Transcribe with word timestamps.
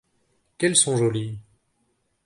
qu’elles 0.57 0.75
sont 0.77 0.97
jolies. 0.97 1.37